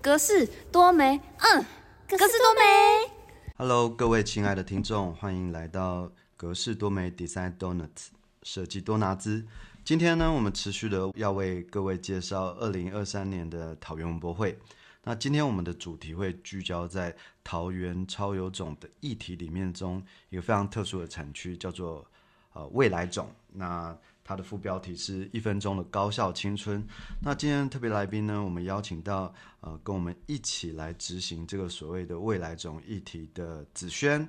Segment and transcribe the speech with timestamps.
[0.00, 1.64] 格式多美，嗯，
[2.08, 3.10] 格式多美。
[3.56, 8.06] Hello，各位亲爱的听众，欢迎来到格式多美 Design Donuts
[8.44, 9.44] 设计多拿兹。
[9.84, 14.56] 今天呢，我们持续的要为各位介绍二零二三年的桃园文博会。
[15.02, 22.06] 那今天我们的主题会聚焦在桃园超有种的议题里面中一个非常特殊的产区，叫做
[22.52, 23.28] 呃未来种。
[23.48, 23.96] 那
[24.28, 26.86] 它的副标题是一分钟的高效青春。
[27.22, 34.28] 那今天特别来宾呢，我们邀请到呃跟我们一起来执行这个所谓的未来种议题的子轩。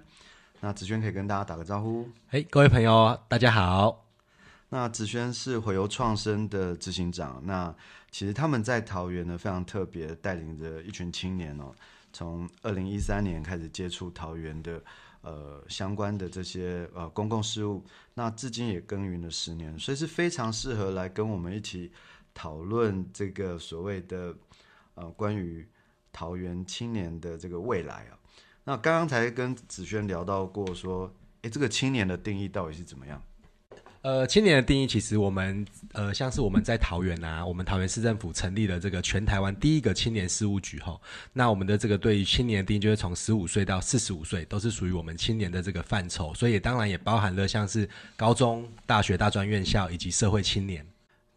[0.62, 2.08] 那子轩可以跟大家打个招呼。
[2.30, 4.06] 嘿，各位朋友，大家好。
[4.70, 7.42] 那子轩是回游创生的执行长。
[7.46, 7.76] 那
[8.10, 11.76] 其实他们在桃园呢非常特别，带领着一群青年哦，
[12.14, 14.82] 从二零一三年开始接触桃园的
[15.22, 17.84] 呃相关的这些呃公共事务，
[18.14, 21.92] 那至今也耕耘了十年，所以是非常适合来跟我们一起
[22.34, 24.36] 讨论这个所谓的
[24.96, 25.68] 呃关于
[26.12, 28.20] 桃园青年的这个未来啊。
[28.64, 33.22] 那刚刚才跟子轩聊到过说，诶，这个青年的定义到底是怎么样？
[34.02, 40.98] 呃，青年的定义，其实我们呃，像是我们在桃园啊，我们桃园市政府成立了这个全台湾第一个青年事务局哈。
[41.34, 50.86] 那我们的这个对于青年的定义，就是从十五岁到四十五岁，都是属于我们青年的这个范畴，所以当然也包含了像是高中、大学、大专院校以及社会青年。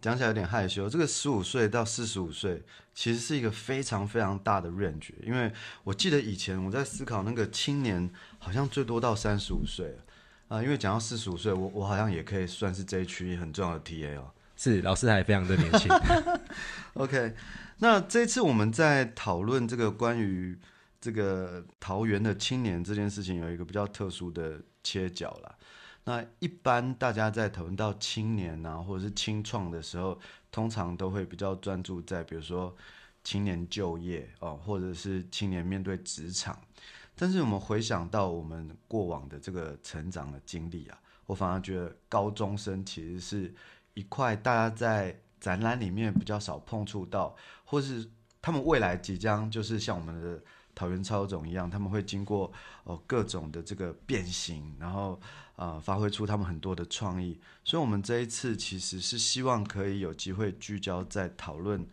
[0.00, 2.62] 讲起来有点害羞，这个十五岁到四十五岁
[2.94, 5.50] 其实是一个非常非常大的 range，因为
[5.82, 9.96] 我记得以前我在思考那个青年好像最多到三十五岁
[10.52, 14.30] 啊、因为讲到四十五岁，我我好像也可以算是这一区很重要的 TA 哦。
[14.54, 15.90] 是，老师还非常的年轻。
[16.92, 17.34] OK，
[17.78, 20.58] 那这次我们在讨论这个关于
[21.00, 25.54] 这个桃园的青年这件事情，有一个比较特殊的切角啦。
[26.04, 32.76] 那一般大家在讨论到青年啊，或者是青创的时候，通常都会比较专注在比如说
[33.24, 36.60] 青年就业哦，或者是青年面对职场。
[37.22, 43.54] 但是我们回想到我们过往的这个成长的经历啊，我反而觉得高中生其实是
[43.94, 48.04] 一块大家在展览里面比较少碰触到，或是
[48.40, 50.42] 他们未来即将就是像我们的
[50.74, 52.52] 桃园超种一样，他们会经过
[52.82, 55.20] 哦各种的这个变形，然后
[55.54, 57.38] 呃发挥出他们很多的创意。
[57.62, 61.86] 所以，我们这一次其实是希望可以有机会聚焦在讨论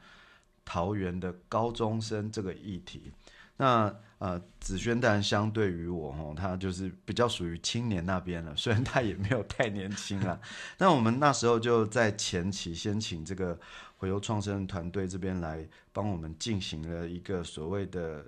[0.66, 3.12] 桃园的高中生这个议题。
[3.60, 10.38] 那呃，子轩当然相对于我哦，他就是比较属于青年那边了，虽然他也没有太年轻啊。
[10.78, 13.58] 那我们那时候就在前期先请这个
[13.98, 18.26] 回游创生团队这边来帮我们进行了一个所谓的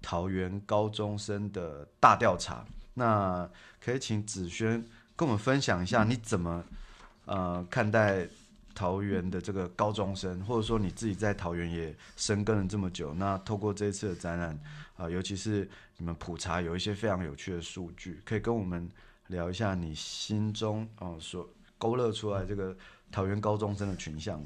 [0.00, 2.64] 桃园高中生的大调查。
[2.94, 3.48] 那
[3.84, 4.86] 可以请子轩
[5.16, 6.64] 跟我们分享一下，你怎么
[7.24, 8.28] 呃看待
[8.74, 14.58] 桃园的这个高中生，或者说你自己在桃园也深耕了这么久，那透过这一次的展览。
[14.96, 18.88] 啊，尤其是你们普查有一些非常有趣的数据，可以跟我们
[19.26, 21.48] 聊一下你心中哦所
[21.78, 22.76] 勾勒出来这个
[23.10, 24.40] 桃园高中生的群像。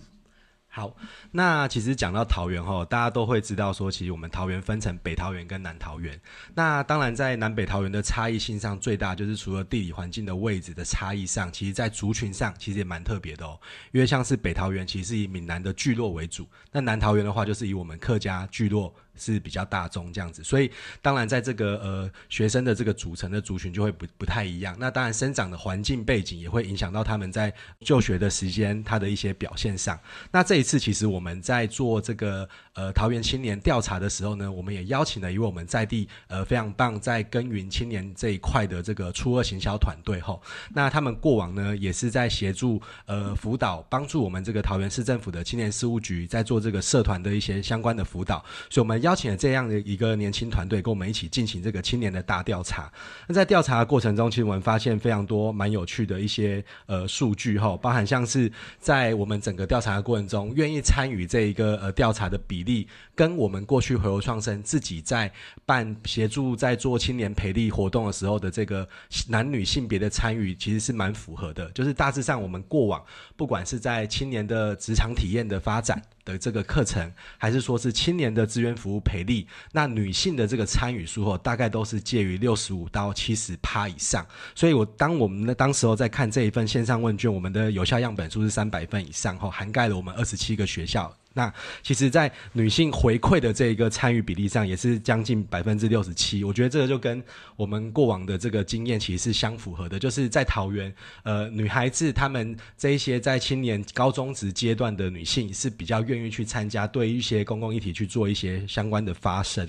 [0.79, 0.95] 好，
[1.33, 6.19] 那其实讲到桃园哈，大家都会知道说，其实我们桃园分成北桃园跟南桃园。
[6.55, 13.59] 那当然，在南北桃园的差异性上，最大就是除了地理环境的位置的差异上，其实在族群上其实也蛮特别的哦。
[13.91, 20.43] 因为像是北桃园其实是以闽南的聚落为主，那南桃园的话就是以我们客家聚落是比较大众这样子。
[20.43, 20.71] 所以
[21.03, 24.77] 当然在这个呃学生的这个组成的族群就会不不太一样。
[24.79, 29.99] 那当然生长的环境背景也会影响到他们在就学的时间，他的一些表现上。
[30.31, 40.41] 那这一次其实我们在做这个呃桃园青年调查的时候呢，我们也邀请了一位我们在地呃非常棒在耕耘青年这一块的这个初二行销团队吼。
[40.73, 52.93] 那他们过往呢也是在协助呃辅导帮助我们这个桃园市政府的青年事务局在做这个社团的一些相关的辅导，所以我们邀请了这样的一个年轻团队跟我们一起进行这个青年的大调查。
[53.27, 65.33] 那在调查的过程中，其实我们发现非常多蛮有趣的一些呃数据哈，包含像是在我们整个调查的过程中，愿意参与这一个呃调查的比例，跟我们过去回游创生自己在
[65.65, 68.87] 办协助在做青年培力活动的时候的这个
[69.29, 71.71] 男女性别的参与，其实是蛮符合的。
[71.71, 73.03] 就是大致上我们过往
[73.39, 76.03] 不管是在青年的职场体验的发展。
[76.29, 84.27] 的这个课程，还是说是青年的资源服务培力，那女性的这个参与数后，大概都是介于六十五到七十趴以上。
[84.55, 91.11] 所以我当我们呢当时候在看这一份线上问卷，我们的有效样本数是三百份以上哈，涵盖了我们二十七个学校。
[91.39, 91.55] 那
[91.85, 96.43] 其实，在女性回馈的这一个参与比例上，也是将近百分之六十七。
[96.43, 97.23] 我觉得这个就跟
[97.55, 100.93] 我们过往的这个经验其实是相符合的，就是在桃园，
[101.23, 109.65] 呃，女孩子她们这一些在青年高中职阶段的女性是比较愿意去参加，对一些公共议题去做一些相关的发声。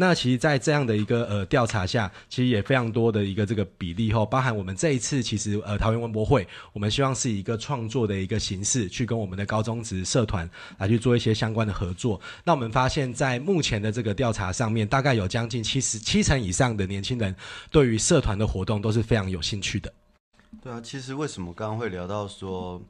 [0.00, 12.20] 那其实，在这样的一个呃调查下，其实也非常多的一个这个比例后，包含我们这一次其实呃桃园文博会，我们希望是以一个创作的一个形式，去跟我们的高中职社团来去做一些相关的合作。
[12.44, 17.34] 那我们发现，在目前的这个调查上面，大概有将近七十七成以上的年轻人，
[17.72, 19.92] 对于社团的活动都是非常有兴趣的。
[20.62, 22.80] 对啊，其实为什么刚刚会聊到说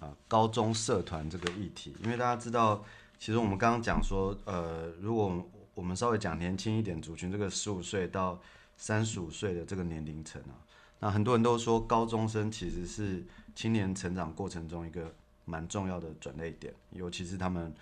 [0.00, 1.94] 啊高中社团这个议题？
[2.02, 2.84] 因为大家知道，
[3.16, 5.40] 其实我们刚刚讲说，呃，如果
[5.78, 8.36] 我们稍微讲年轻一点族群，这个十五岁到
[8.76, 10.58] 三十五岁的这个年龄层啊，
[10.98, 15.14] 那很多人都说高中生其实是青年成长过程中一个
[15.44, 17.72] 蛮重要的转捩点，尤其是他们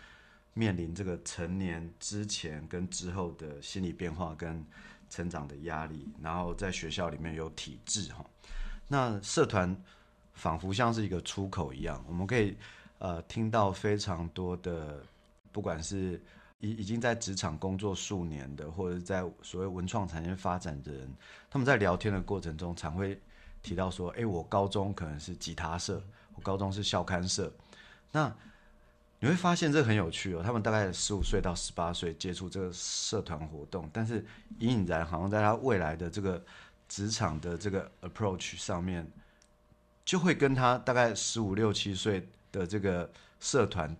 [0.52, 4.62] 面临这个成年之前跟之后的心理变化跟
[5.08, 8.22] 成长的压力，然后在学校里面有体制哈，
[8.88, 9.74] 那社团
[10.34, 12.58] 仿佛像是一个出口一样，我们可以
[12.98, 15.02] 呃听到非常多的，
[15.50, 16.20] 不管是
[16.60, 21.14] 已已经在职场工作数年的，或者在所谓文创产业发展的人，
[21.50, 23.20] 他们在聊天的过程中，常会
[23.62, 26.02] 提到说：“哎，我高中可能是吉他社，
[26.34, 27.52] 我高中是校刊社。”
[28.12, 28.34] 那
[29.20, 30.42] 你会发现这很有趣哦。
[30.42, 34.24] 他们大概十五岁到十八岁接触这个社团活动，但是
[34.58, 36.42] 隐隐然好像在他未来的这个
[36.88, 39.06] 职场的这个 approach 上面，
[40.04, 43.10] 就会跟他大概十五六七岁的这个
[43.40, 43.94] 社团。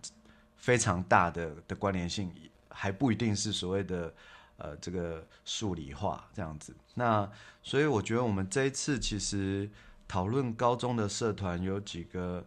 [0.57, 2.31] 非常大的的关联性，
[2.69, 4.13] 还不一定是所谓的
[4.57, 6.75] 呃这个数理化这样子。
[6.95, 7.29] 那
[7.63, 9.69] 所以我觉得我们这一次其实
[10.07, 12.45] 讨论高中的社团有几个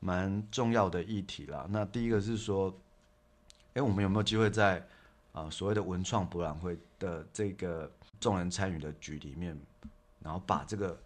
[0.00, 1.66] 蛮重要的议题啦。
[1.70, 2.72] 那第一个是说，
[3.74, 4.86] 哎，我们有没有机会在
[5.32, 7.90] 啊所谓的文创博览会的这个
[8.20, 9.58] 众人参与的局里面，
[10.20, 11.00] 然后把这个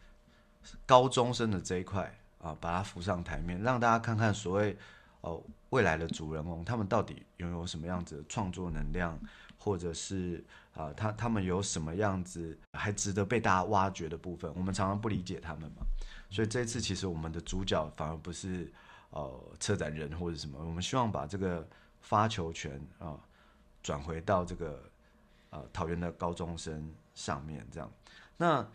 [0.87, 4.77] 高中生的这一块啊把它浮上台面，让大家看看所谓
[5.23, 5.43] 哦。
[5.71, 9.19] 未来的主人翁，他们到底拥有什么样子的创作能量，
[9.57, 14.53] 或者是啊，他他们有什么样子还值得被大家挖掘的部分？
[14.55, 15.83] 我们常常不理解他们嘛，
[16.29, 18.71] 所以这一次其实我们的主角反而不是
[19.09, 21.67] 呃策展人或者什么，我们希望把这个
[22.03, 23.19] 发球权啊
[23.83, 24.83] 转回到这个
[25.49, 27.91] 呃桃园的高中生上面，这样。
[28.37, 28.69] 那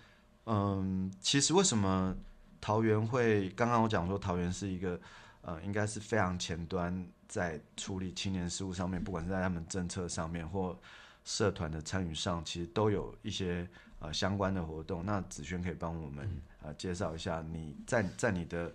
[0.47, 2.15] 嗯，其实为什么
[2.59, 3.51] 桃园会？
[3.51, 4.99] 刚刚我讲说桃园是一个。
[5.47, 10.77] 呃，应该是非常前端在处理青年事务上面，不管是在他们政策上面或
[11.23, 13.65] 社团的参与上，其实都有一些
[13.99, 15.05] 呃相关的活动。
[15.05, 16.29] 那子轩可以帮我们
[16.61, 18.73] 呃介绍一下，你在在你的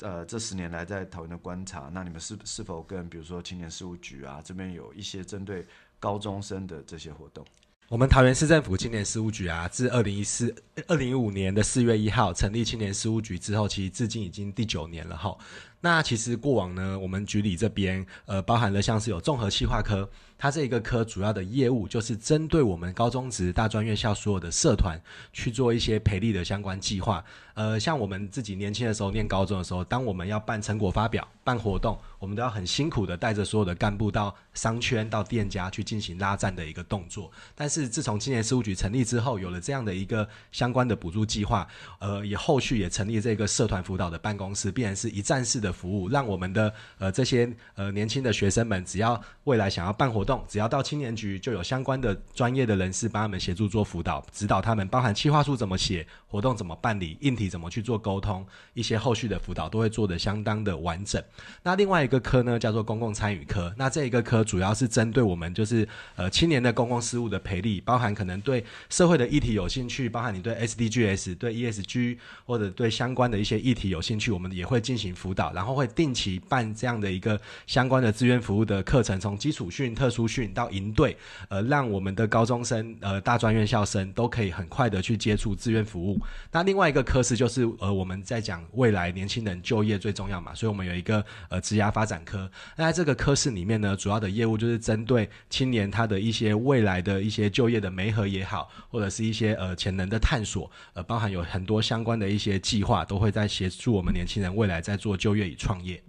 [0.00, 5.64] 呃这十年来在桃园的观察，那你们是是否跟比如说青年事务局啊这边有一些针对
[6.00, 7.46] 高中生的这些活动？
[7.88, 10.52] 我们桃园市政府青年事务局啊，自二零一四
[10.88, 15.36] 二零一五年的四月一号成立青年事务局之后，其实至今已经第九年了哈。
[15.84, 20.08] 那其实过往呢，我们局里这边呃，包含了像是有综合企划科，
[20.38, 24.96] 它这一个科主要的业务就是针对我们高中职大专院校所有的社团
[25.32, 27.22] 去做一些培力的相关计划。
[27.54, 37.30] 呃，像我们自己年轻的时候念高中的时候，当我们要办成果发表、办活动，我们都要很辛苦的带着所有的干部到商圈、到店家去进行拉赞的一个动作。
[37.56, 41.66] 但是自从青年事务局成立之后，有了这样的一个相关的补助计划，
[41.98, 45.71] 呃，也后续也成立这个社团辅导的办公室，必然是一站式的。
[45.72, 61.22] 服务让我们的呃这些呃年轻的学生们，只要未来想要办活动，只要到青年局，就有相关的专业的人士帮他们协助做辅导，指导他们，包含企划书怎么写，活动怎么办理，硬体怎么去做沟通，一些后续的辅导都会做得相当的完整。
[61.62, 81.16] 那另外一个科呢，叫做公共参与科，那这一个科主要是针对我们就是呃青年的公共事务的培力，包含可能对社会的议题有兴趣，包含你对 SDGs、对 ESG 或者对相关的一些议题有兴趣，我们也会进行辅导，然后会定期办这样的一个相关的志愿服务的课程，从基础训、特殊训到营队，
[81.48, 86.20] 呃，让我们的高中生、呃大专院校生都可以很快的去接触志愿服务。
[86.50, 92.50] 那另外一个科室就是呃我们在讲未来年轻人就业最重要嘛，所以我们有一个呃职涯发展科。
[92.76, 106.02] 那在这个科室里面呢，主要的业务就是针对青年他的一些未来的一些就业的媒合也好，或者是一些呃潜能的探索，呃，包含有很多相关的一些计划，都会在协助我们年轻人未来在做就业与创业。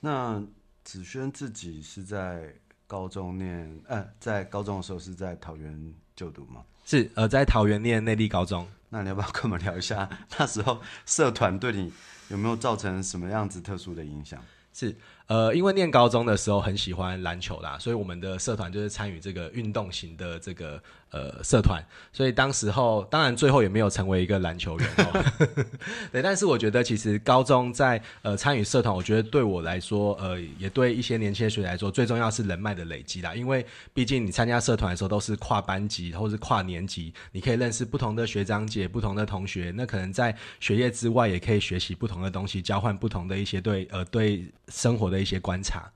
[0.00, 0.42] 那
[0.84, 2.54] 子轩自己是在
[2.86, 6.62] 高中念，呃，在高中的时候是在桃园就读吗？
[6.84, 8.68] 是，呃，在桃园念内地高中。
[8.90, 11.92] 那你要不要跟我们聊一下那时候社团对你
[12.28, 14.40] 有没有造成什么样子特殊的影响？
[14.72, 14.94] 是，
[15.26, 20.78] 呃，因为念高中的时候很喜欢篮球啦，所以我们的社团就是参与这个运动型的这个
[21.10, 25.24] 呃社团，所以当时候当然最后也没有成为一个篮球员哦，
[26.12, 33.64] 对，但是我觉得其实高中在呃参与社团，我觉得对我来说，呃，也对一些年轻的学来说，最重要是人脉的累积啦，因为
[33.94, 44.44] 毕竟你参加社团的时候都是跨班级或是跨年级，你可以认识不同的学长姐、不同的同学，那可能在学业之外也可以学习不同的东西，交换不同的一些对呃对。
[44.68, 45.92] 生活的的一些观察，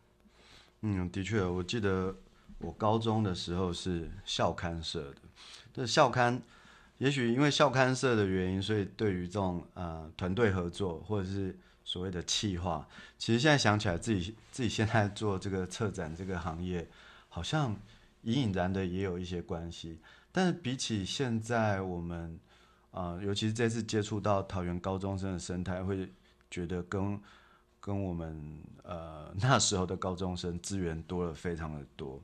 [0.83, 2.15] 嗯，的确，我记得
[2.59, 5.17] 我高中的时候是校刊社的，
[5.75, 6.41] 这校刊，
[6.99, 12.87] 也许因为校刊社的原因，所以对于这种呃团队合作或者是所谓的企划，
[13.19, 16.89] 其实现在想起来，自己自己现在做这个策展这个行业，
[17.29, 17.77] 好像
[18.23, 19.99] 隐隐然的也有一些关系，
[20.31, 22.39] 但是比起现在我们
[22.93, 26.09] 啊，尤其是这次接触到桃园高中生的生态，会
[26.49, 27.21] 觉得跟。
[27.81, 32.21] 跟我们呃那时候的高中生资源多了非常的多，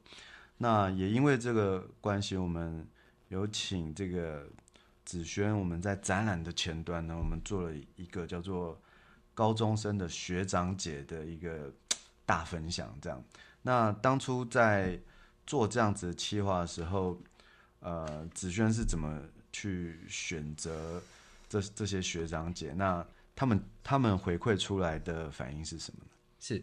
[0.59, 2.87] 那也因为这个关系，我们
[3.29, 4.47] 有请这个
[5.05, 8.81] 子轩，我们在展览的前端呢，我们做了一个叫做
[9.35, 11.73] 高中生的学长姐的一个
[12.25, 13.23] 大分享，这样。
[13.63, 15.01] 那当初在
[15.47, 17.19] 做这样子的企划的时候，
[17.81, 19.21] 呃，子轩是怎么
[19.53, 21.03] 去选择
[21.49, 22.73] 这这些学长姐？
[22.75, 23.07] 那
[23.37, 26.11] 他们他们回馈出来的反应是什么呢？
[26.41, 26.63] 是，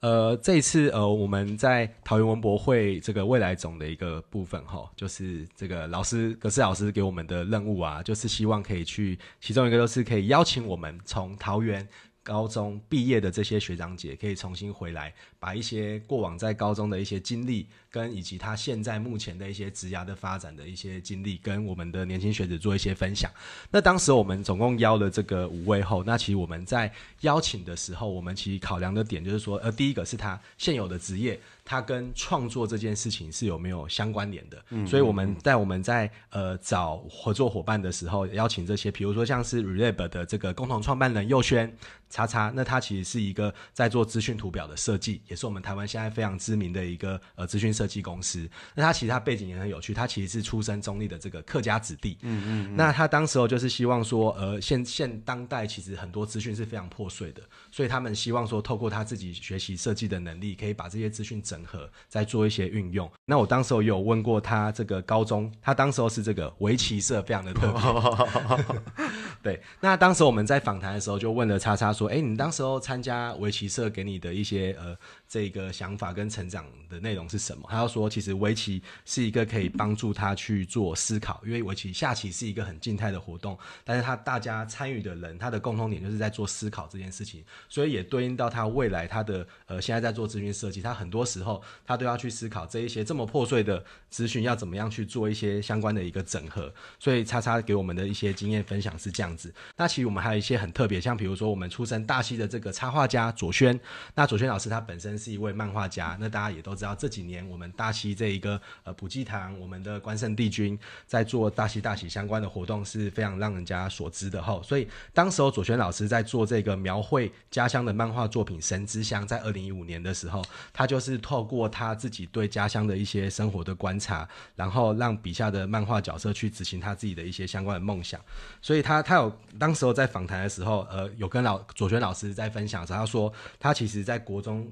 [0.00, 11.88] 呃，这一次呃，我们在桃园文博会这个未来总的一个部分哈，就是这个老师格斯老师给我们的任务啊，就是希望可以去，其中一个就是可以邀请我们从桃园
[12.22, 17.66] 高中毕业的这些学长姐，可以重新回来，把一些过往在高中的一些经历。
[17.92, 23.30] 跟以及他现在目前的一些职涯的发展的一些经历，跟我们的年轻学子做一些分享。
[23.70, 34.64] 那当时我们总共邀了这个五位后，那其实我们在邀请的时候，我们其实考量的点就是说，呃，第一个是他现有的职业，他跟创作这件事情是有没有相关联的。
[34.70, 41.70] 嗯，所以我们在我们在呃找合作伙伴的时候，邀请这些，比如说像是 Relab 的这个共同创办人佑轩
[42.08, 47.82] 叉叉，那他其实是一个在做资讯图表的设计，也是我们台湾现在非常知名的一个呃资讯设。
[47.82, 57.42] 设计公司，那他其实他背景也很有趣，他其实是出身中立的这个客家子弟，嗯嗯，那他当时候就是希望说，呃，现现当代其实很多资讯是非常破碎的，
[57.72, 63.10] 所以他们希望说，透过他自己学习设计的能力，可以把这些资讯整合，再做一些运用。
[63.26, 68.76] 那我当时候有问过他这个高中，他当时候是这个围棋社，非常的特别。
[69.42, 74.96] 对，那当时我们在访谈的时候就问了叉叉说，哎，你当时候参加围棋社给你的一些呃
[75.28, 77.66] 这个想法跟成长的内容是什么？
[77.68, 91.41] 他要说，其实围棋是一个可以帮助他去做思考，因为围棋下棋是一个很静态的活动，但是他大家参与的人，他的共同点就是在做思考这件事情，所以也对应到他未来他的呃现在在做资讯设计，他很多时候
[91.84, 99.36] 他都要去思考这一些这么破碎的资讯要怎么样去做一些相关的一个整合，所以叉叉给我们的一些经验分享是这样。
[99.36, 103.80] 子，那其实我们还有一些很特别，像比如说我们出身大溪的这个插画家左轩，
[104.14, 120.44] 那左轩老师他本身是一位漫画家，那大家也都知道这几年我们大溪这一个呃普济堂，我们的关圣帝君在做大溪大喜相关的活动是非常让人家所知的哈，所以当时候左轩老师在做这个描绘家乡的漫画作品《神之乡》，在二零一五年的时候，
[120.74, 128.20] 他就是透过他自己对家乡的一些生活的观察，然后让笔下的漫画角色去执行他自己的一些相关的梦想，
[128.60, 129.32] 所以他他有。
[129.58, 134.70] 当时候在访谈的时候，呃，有跟老左轩老师在分享时，他说他其实在国中。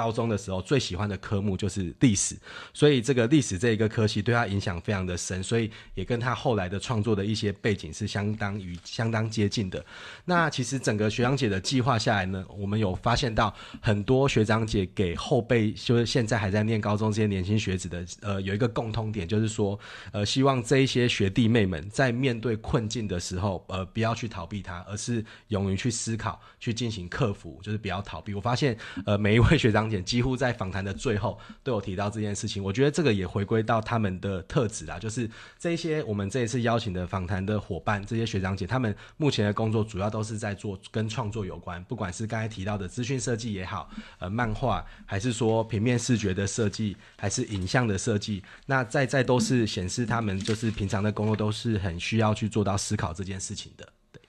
[0.00, 2.34] 高中的时候最喜欢的科目就是历史，
[2.72, 9.84] 所以这个历史这一个科系对他影响非常的深，所以也跟他后来的创作的一些背景是相当于相当接近的。
[10.24, 19.78] 那其实整个学长姐的计划下来呢，我们有发现到很多学长姐给后辈，就是现在还在念高中这些年轻学子的，呃，有一个共通点，就是说，
[20.12, 28.32] 呃，希望这一些学弟妹们在面对困境的时候，呃，不要去逃避它，而是勇于去思考，去进行克服，就是不要逃避。
[28.32, 29.89] 我发现，呃，每一位学长。
[29.98, 35.28] 几乎在访谈的最后都有提到这件事情，我觉得这个也回归到他们的特质啦，就是
[35.58, 53.88] 这些我们这一次邀请的访谈的伙伴，这些学长姐，他们目前的工作主要都是在做跟创作有关，不管是刚才提到的资讯设计也好，呃，漫画，还是说平面视觉的设计，还是影像的设计，那在在都是显示他们就是平常的工作都是很需要去做到思考这件事情的。
[54.12, 54.20] 对，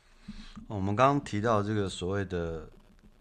[0.68, 2.68] 我们刚刚提到这个所谓的。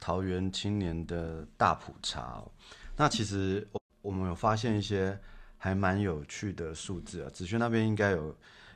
[0.01, 2.51] 桃园青年的大普查哦，
[2.97, 5.17] 那其实我我们有发现一些
[5.59, 7.31] 还蛮有趣的数字啊。
[7.31, 8.35] 子轩那边应该有，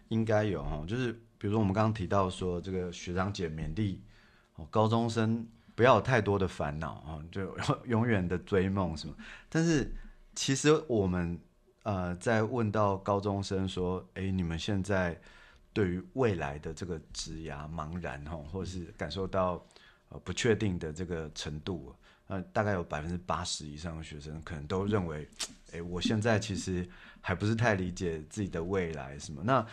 [0.08, 4.02] 应该有哈，就是比如说我们刚刚提到说这个学长姐勉励
[4.56, 9.14] 哦高中生不要有太多的烦恼啊，就 永远的追梦什么。
[9.48, 9.90] 但是
[10.34, 11.40] 其实我们
[11.84, 15.18] 呃在问到高中生说，哎，你们现在
[15.72, 19.64] 对于未来的这个职涯茫然哈，或是感受到
[20.14, 21.92] 呃不确定的这个程度，
[22.28, 25.28] 那，大概有百分之八十以上的学生可能都认为，
[25.72, 26.88] 哎，我现在其实
[27.20, 29.42] 还不是太理解自己的未来什么。
[29.42, 29.66] 那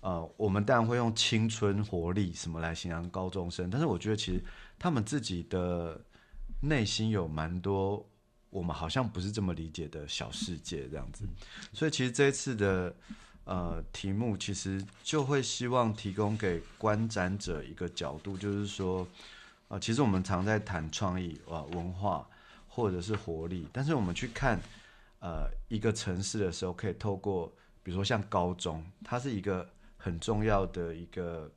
[0.00, 4.44] 呃，我们当然会用青春活力什么来形容高中生，但是我觉得其实
[4.76, 6.00] 他们自己的
[6.60, 8.04] 内心有蛮多
[8.50, 11.24] 我们好像不是这么理解的小世界这样子，
[11.72, 12.92] 所以其实这一次的
[13.44, 19.06] 呃题目其实就会希望提供给观展者一个角度，就是说，
[19.78, 22.28] 其实我们常在谈创意啊文化
[22.68, 24.58] 或者是活力，但是我们去看
[25.20, 27.52] 呃一个城市的时候，可以透过
[27.82, 29.68] 比如说像高中，它是一个。
[29.96, 31.50] 很重要的一个，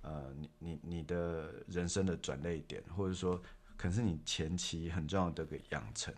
[0.00, 3.40] 呃，你你你的人生的转捩点，或者说，
[3.76, 6.12] 可能是你前期很重要的个养成。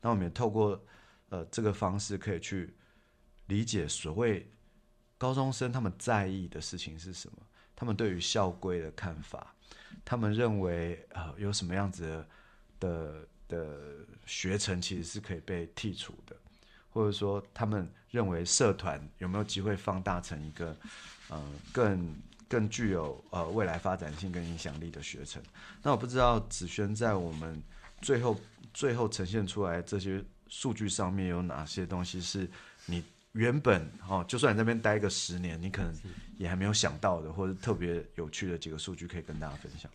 [0.00, 0.82] 那我们也透过
[1.28, 2.74] 呃这个方式，可以去
[3.48, 4.50] 理解所谓
[5.18, 7.36] 高中生他们在意的事情是什么，
[7.78, 9.54] 他们对于校规的看法，
[10.04, 12.26] 他们认为啊有什么样子的
[12.80, 13.78] 的的
[14.26, 16.34] 学程其实是可以被剔除的，
[16.90, 20.76] 或者说他们认为社团有没有机会放大成一个。
[21.30, 21.38] 呃，
[21.74, 22.16] 更
[22.48, 25.42] 更具有呃未来发展性跟影响力的学程。
[25.82, 27.62] 那我不知道子轩在我们
[28.00, 28.40] 最后
[28.72, 32.48] 最后呈现出来这些数据上面有哪些东西是
[32.86, 35.94] 你原本哦，就算你那边待个十年，你可能
[36.38, 39.90] 也还没有想到的，或者特别有趣的几个数据可以跟大家分享。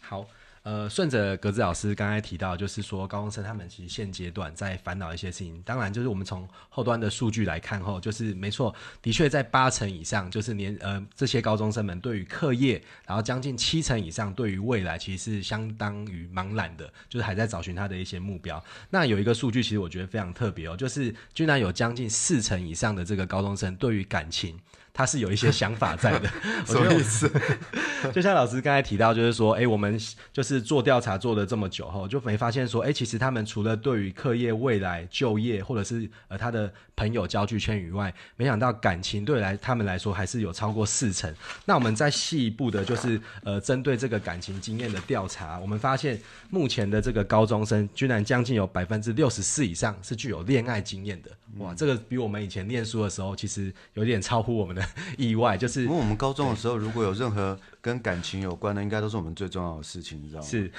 [0.00, 0.26] 好。
[0.64, 5.62] 呃，顺着格子老师刚才提到，就是说高中生他们其实现阶段在烦恼一些事情。
[5.62, 18.62] 当然，就是我们从后端的数据来看，后就是没错，的确在八成以上，就是年呃这些高中生们对于课业，然后将近七成以上对于未来，其实是相当于茫然的，就是还在找寻他的一些目标。
[18.90, 24.58] 那有一个数据，其实我觉得非常特别哦，就是居然有将近四成以上的这个高中生对于感情。
[24.98, 26.28] 他是有一些想法在的，
[26.66, 27.30] 什么意思？
[28.12, 29.96] 就像老师刚才提到，就是说，哎，我们
[30.32, 41.32] 就是做调查做了这么久后，就没发现说，哎，其实他们除了对于课业、未来、就业，或者是呃他的朋友交际圈以外，没想到感情对来他们来说还是有超过四成。
[41.64, 46.20] 那我们再细一步的，就是呃针对这个感情经验的调查，我们发现
[46.50, 51.30] 目前的这个高中生，居然将近有百分之六十四以上是具有恋爱经验的。
[51.58, 54.87] 哇，这个比我们以前念书的时候，其实有点超乎我们的。
[55.18, 60.46] 意外就是，因为我们高中的时候，如果有任何跟感情有关的，应该都是我们最重要的事情，你知道吗？
[60.46, 60.70] 是。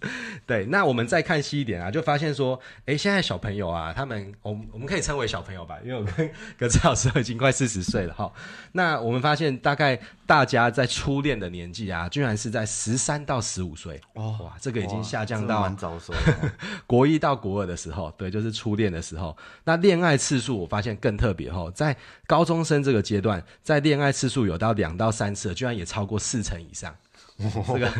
[0.46, 8.32] 对，那我们再看细一点啊，就发现说，哎，现在小朋友啊，他们，我我们可以称为小朋友吧，因为我跟葛子老师已经快四十岁了哈。
[8.72, 14.00] 那我们发现，大概大家在初恋的年纪啊，居然是在十三到十五岁。
[14.14, 16.12] 哦，哇，这个已经下降到蛮早熟。
[16.86, 19.36] 国一到国二的时候，对，就是初恋的时候。
[19.64, 26.94] 那恋爱次数，我发现更特别哈，在高中生这个阶段，在恋爱次数有到两到三次，居然也超过四成以上。
[27.66, 27.92] 这个，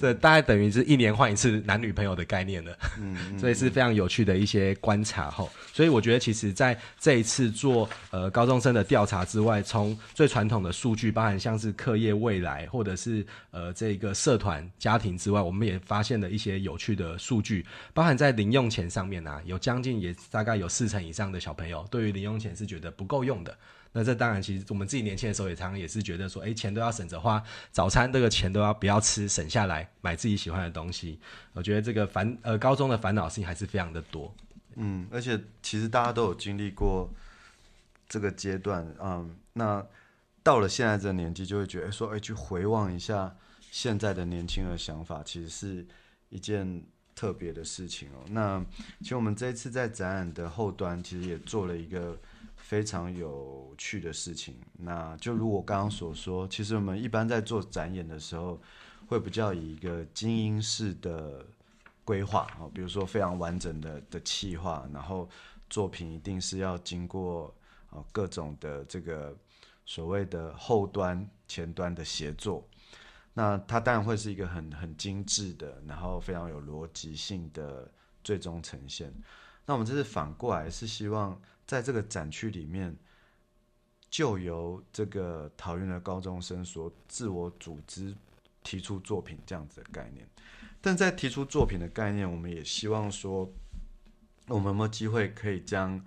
[0.00, 2.76] 这大概等于是一年换一次男女朋友的概念了，
[3.38, 5.50] 所以是非常有趣的一些观察后。
[5.72, 23.56] 所以我觉得，其实在这一次做呃高中生的调查之外，从最传统的数据，包含像是课业未来，或者是呃这个社团家庭之外，我们也发现了一些有趣的数据，包含在零用钱上面啊，有将近也大概有四成以上的小朋友对于零用钱是觉得不够用的。
[23.94, 31.20] 那这当然，其实我们自己年轻的时候也常常也是觉得说，哎，钱都要省着花，早餐这个钱都要不要吃，省下来买自己喜欢的东西。
[31.52, 34.34] 我觉得这个烦呃高中的烦恼事情还是非常的多。
[34.76, 37.10] 嗯，而且其实大家都有经历过
[38.08, 39.84] 这个阶段，嗯，那
[40.42, 43.36] 到了现在这个年纪，就会觉得说，哎，去回望一下
[43.70, 45.86] 现在的年轻的想法，其实是
[46.30, 46.82] 一件
[47.14, 48.24] 特别的事情哦。
[48.30, 48.64] 那
[49.00, 52.18] 其实我们这一次在展览的后端，其实也做了一个。
[52.62, 58.58] 非常有趣的事情，那就如我刚刚所说，其实我们一般在做展演的时候，
[59.08, 61.44] 会比较以一个精英式的
[62.04, 65.28] 规划啊，比如说非常完整的的企划，然后
[65.68, 67.52] 作品一定是要经过
[67.90, 69.36] 啊各种的这个
[69.84, 72.66] 所谓的后端前端的协作，
[73.34, 77.90] 那它当然会是一个很很精致的，然后非常有逻辑性的
[78.24, 79.12] 最终呈现。
[79.66, 81.38] 那我们这是反过来，是希望。
[81.72, 82.94] 在这个展区里面，
[84.10, 88.14] 就由这个桃园的高中生所自我组织
[88.62, 90.28] 提出作品这样子的概念。
[90.82, 93.50] 但在提出作品的概念，我们也希望说，
[94.48, 95.98] 我们有没有机会可以将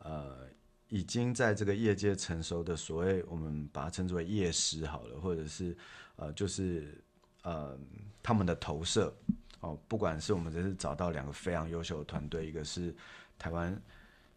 [0.00, 0.46] 呃
[0.88, 5.74] 已经在这个业界成熟的所谓我们把它称之为业师好了，或者是
[6.16, 7.02] 呃就是
[7.40, 7.74] 呃
[8.22, 9.16] 他们的投射
[9.60, 12.94] 哦，不管是我们这次找到两个非常优秀的团队，一个是
[13.38, 13.80] 台湾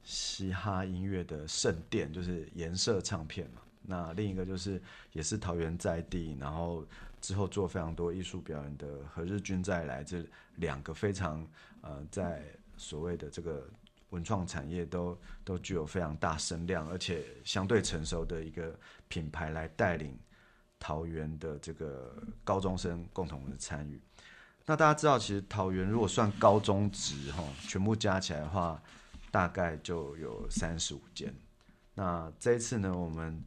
[0.04, 4.82] 嘻哈音乐的圣殿，就是颜色唱片嘛，那另一个就是
[5.14, 6.86] 也是桃园在地，然后
[7.22, 11.46] 之后做非常多艺术表演的何日君再来，这两个非常
[11.82, 12.44] 呃在
[12.78, 13.70] 所谓的这个
[14.10, 18.74] 文创产业都都具有非常大声量，而且相对成熟的一个
[19.08, 20.18] 品牌来带领
[20.80, 24.02] 桃园的这个高中生共同的参与。
[24.66, 28.82] 那大家知道，其实桃园如果算高中职哈，全部加起来的话，
[29.32, 31.34] 大概就有三十五间。
[31.94, 33.44] 那这一次呢，我们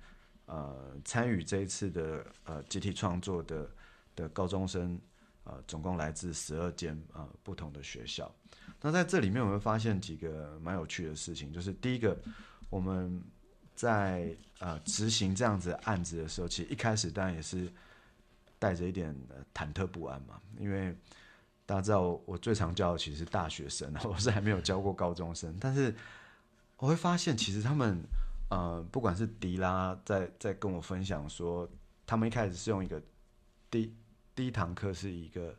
[0.46, 3.70] 呃参与这一次的呃集体创作的
[4.14, 5.00] 的高中生，
[5.44, 8.32] 呃总共来自十二间呃不同的学校。
[8.80, 12.18] 那在这里面，我们会发现几个蛮有趣的事情，就是第一个，
[12.68, 13.22] 我们
[13.74, 17.72] 在呃执行这样子案子的时候，其实一开始当然也是
[18.58, 19.16] 带着一点
[19.54, 20.94] 忐忑不安嘛，因为
[21.66, 25.94] 大家知道我最常教的其实是大学生， 我是还没有教过高中生，但是
[26.76, 28.02] 我会发现其实他们
[28.50, 31.68] 呃不管是迪拉在在跟我分享说，
[32.06, 33.02] 他们一开始是用一个
[33.70, 33.94] 第
[34.34, 35.54] 第一堂课是一个。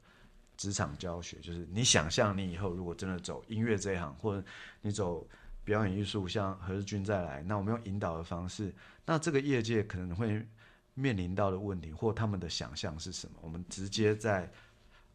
[0.56, 4.48] 职场教学就是你想象你以后如果真的走音乐这一行，或者
[4.82, 5.28] 你走
[5.66, 10.48] 表演艺术，像何日君再来，那我们用引导的方式，那这个业界可能会
[10.94, 13.40] 面临到的问题或他们的想象是什么？
[13.42, 14.50] 我们直接在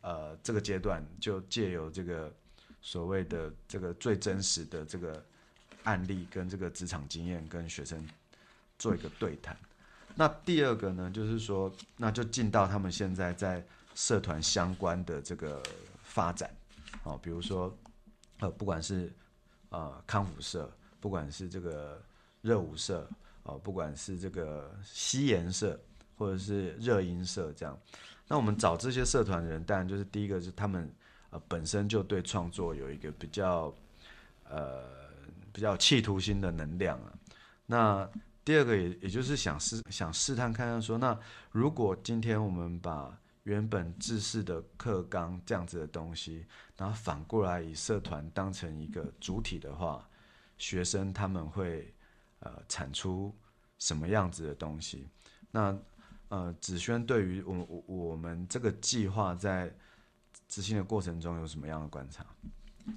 [0.00, 2.32] 呃这个阶段就借由这个
[2.80, 5.24] 所谓的这个最真实的这个
[5.84, 8.04] 案例跟这个职场经验跟学生
[8.78, 9.56] 做一个对谈。
[10.14, 13.64] 那第二个呢，就是说那就进到他们现在在。
[13.94, 15.60] 社团相关的这个
[16.04, 16.54] 发展，
[17.02, 17.76] 哦，比如说，
[18.38, 19.12] 呃，不管是
[19.70, 22.00] 呃康复社，不管是这个
[22.40, 23.10] 热舞社，
[23.42, 25.76] 哦，不管是这个西颜社，
[26.16, 27.76] 或者是热音社，这样，
[28.28, 30.88] 那我们找这些社团的人，当然就是第一个是他们
[31.30, 33.74] 呃本身就对创作有一个比较
[34.48, 34.84] 呃
[35.52, 37.12] 比较企图心的能量啊。
[37.66, 38.08] 那
[38.44, 41.18] 第二个也也就是想试想试探看看说，那
[41.50, 46.44] 如果今天我们把原本制式的课纲这样子的东西，
[46.76, 50.06] 然后反过来以社团当成一个主体的话，
[50.58, 51.94] 学生他们会
[52.40, 53.34] 呃产出
[53.78, 55.08] 什么样子的东西？
[55.50, 55.74] 那
[56.28, 59.72] 呃子轩对于我我我们这个计划在
[60.48, 62.24] 执行的过程中有什么样的观察？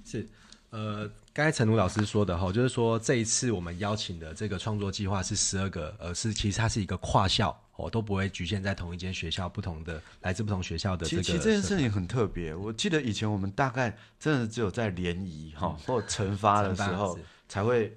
[0.04, 0.28] 是。
[0.70, 11.04] 呃，刚才陈如老师说的哈，就是说这一次我们邀请的这个创作计划是十二个，呃，是其实它是一个跨校，哦，都不会局限在同一间学校，不同的来自不同学校的。
[11.04, 17.18] 其实这件事情很特别，我记得以前我们大概真的只有在联谊哈或惩罚的时候
[17.50, 17.94] 才会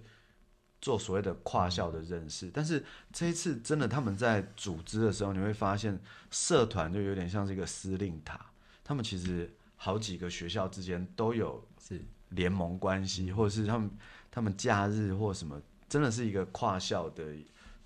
[0.85, 8.39] 做所谓的跨校的认识，但是这一次真的他们在组织的时候，你会发现社团就有点像是一个司令塔，
[8.83, 11.99] 他们其实好几个学校之间都有是。
[12.29, 13.89] 联盟关系，或者是他们
[14.29, 17.23] 他们假日或什么，真的是一个跨校的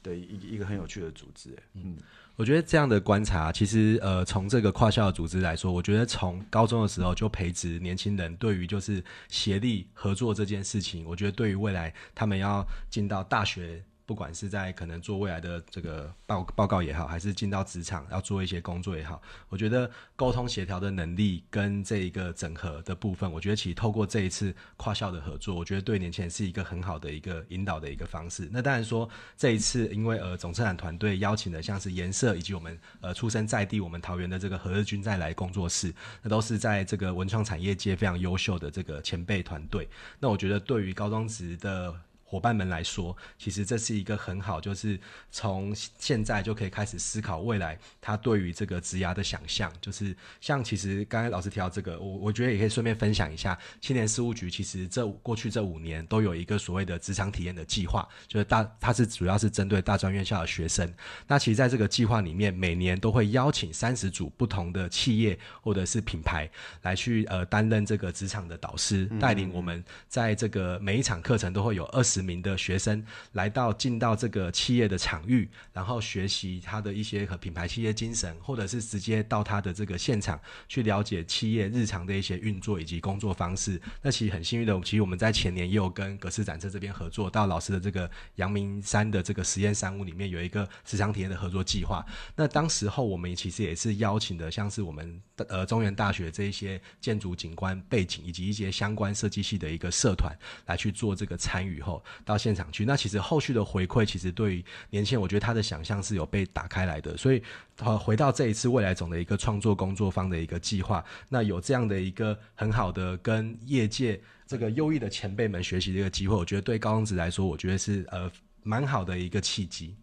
[0.01, 1.55] 的一一个很有趣的组织。
[1.73, 1.95] 嗯，
[2.39, 13.83] 我觉得这样的观察，其实呃，从这个跨校的组织来说，我觉得从高中的时候就培植年轻人对于就是协力合作这件事情，我觉得对于未来他们要进到大学。
[14.09, 28.49] 不管是在可能做未来的这个报报告也好，还是进到职场要做一些工作也好，我觉得沟通协调的能力跟这一个整合的部分，我觉得其实透过这一次跨校的合作，我觉得对年轻人是一个很好的一个引导的一个方式。
[28.51, 35.93] 那当然说这一次，因为呃总策展团队邀请的像是颜色以及我们呃出生在地我们桃园的这个何日君再来工作室，
[36.23, 39.87] 那都是在这个文创产业界非常优秀的这个前辈团队。
[40.19, 41.93] 那我觉得对于高中职的。
[42.29, 44.99] 伙伴们来说，其实这是一个很好，就是
[45.31, 49.73] 从现在就可以开始思考未来他对于这个职涯的想象。
[49.81, 60.87] 就是像其实刚才老师提到这个，我我觉得也可以顺便分享一下，青年事务局其实这过去这五年都有一个所谓的职场体验的计划，就是大它是主要是针对大专院校的学生。
[61.25, 66.47] 那其实在这个计划里面，每年都会邀请三十组不同的企业或者是品牌
[66.83, 72.18] 来去呃担任这个职场的导师，带领我们在这个每一场课程都会有二十。
[72.21, 83.81] 名的学生来到进到这个企业的场域，然后学习他的一些和品牌企业精神，或者是直接到他的这个现场去了解企业日常的一些运作以及工作方式。
[84.01, 92.05] 那其实很幸运的，其实我们在前年也有跟格斯展车这边合作，到老师的这个阳明山的这个实验山屋里面有一个职场体验的合作计划。
[92.35, 102.03] 那当时候我们其实也是邀请的，像是我们呃中原大学这一些建筑景观背景以及一些相关设计系的一个社团来去做这个参与后。
[102.23, 102.85] 到现场去。
[102.85, 107.15] 那其实后续的回馈，其实对于年轻人，我觉得他的想象是有被打开来的。
[107.17, 107.41] 所以，
[107.77, 118.31] 呃，回到这一次未来总的一个创作工作方的一个计划，那有这样的一个很好的跟业界这个优异的前辈们学习的一个机会，我觉得对高中子来说，我觉得是呃
[118.63, 119.95] 蛮好的一个契机。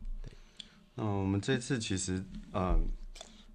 [0.97, 2.75] 嗯，我们这次其实，嗯，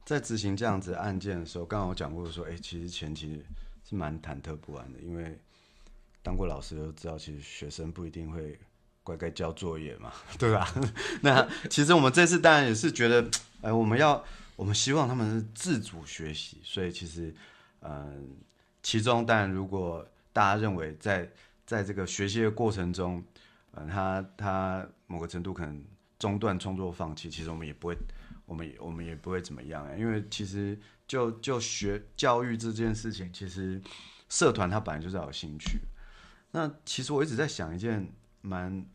[0.05, 3.43] 在执行这样子案件的时候，刚刚我讲过说，哎，其实前期
[3.83, 5.39] 是蛮忐忑不安的，因为
[6.23, 8.60] 当过老师都知道，其实学生不一定会
[9.03, 10.67] 乖乖交作业嘛， 对吧？
[11.21, 13.29] 那其实我们这次当然也是觉得，
[13.62, 14.23] 哎，我们要，
[14.55, 17.34] 我们希望他们是自主学习，所以其实，
[17.81, 18.36] 嗯，
[18.84, 21.29] 其中当然如果大家认为在
[21.65, 23.23] 在这个学习的过程中，
[23.73, 25.84] 嗯，他他某个程度可能。
[26.21, 27.97] 中断创作放弃，其实我们也不会，
[28.45, 33.81] 我们也我们也不会怎么样因为其实就就学教育这件事情，其实
[34.29, 35.79] 社团它本来就是要有兴趣。
[36.51, 38.85] 那其实我一直在想一件蛮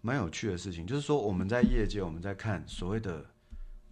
[0.00, 3.24] 蛮有趣的事情，就是说我们在业界我们在看所谓的